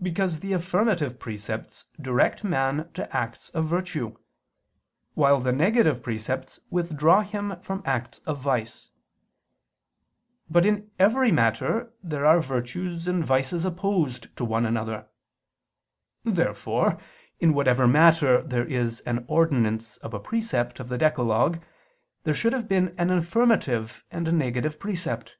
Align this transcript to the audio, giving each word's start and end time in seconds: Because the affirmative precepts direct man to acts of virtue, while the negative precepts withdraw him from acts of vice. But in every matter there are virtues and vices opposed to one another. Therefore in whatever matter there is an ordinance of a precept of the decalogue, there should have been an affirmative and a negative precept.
Because 0.00 0.38
the 0.38 0.52
affirmative 0.52 1.18
precepts 1.18 1.86
direct 2.00 2.44
man 2.44 2.88
to 2.94 3.12
acts 3.16 3.48
of 3.48 3.66
virtue, 3.66 4.16
while 5.14 5.40
the 5.40 5.50
negative 5.50 6.04
precepts 6.04 6.60
withdraw 6.70 7.22
him 7.22 7.58
from 7.62 7.82
acts 7.84 8.18
of 8.26 8.38
vice. 8.38 8.90
But 10.48 10.66
in 10.66 10.92
every 11.00 11.32
matter 11.32 11.92
there 12.00 12.24
are 12.24 12.38
virtues 12.40 13.08
and 13.08 13.24
vices 13.26 13.64
opposed 13.64 14.28
to 14.36 14.44
one 14.44 14.64
another. 14.66 15.08
Therefore 16.22 16.98
in 17.40 17.52
whatever 17.52 17.88
matter 17.88 18.42
there 18.42 18.68
is 18.68 19.00
an 19.00 19.24
ordinance 19.26 19.96
of 19.96 20.14
a 20.14 20.20
precept 20.20 20.78
of 20.78 20.86
the 20.88 20.96
decalogue, 20.96 21.58
there 22.22 22.34
should 22.34 22.52
have 22.52 22.68
been 22.68 22.94
an 22.98 23.10
affirmative 23.10 24.04
and 24.12 24.28
a 24.28 24.32
negative 24.32 24.78
precept. 24.78 25.38